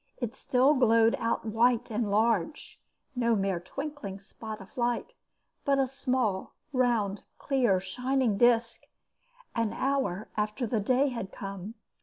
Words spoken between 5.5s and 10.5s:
but a small round clear shining disc, an hour